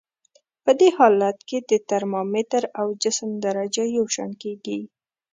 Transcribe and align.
په 0.63 0.71
دې 0.79 0.89
حالت 0.97 1.37
کې 1.49 1.57
د 1.69 1.71
ترمامتر 1.89 2.63
او 2.79 2.87
جسم 3.03 3.29
درجه 3.45 3.83
یو 3.97 4.05
شان 4.15 4.31
کیږي. 4.43 4.79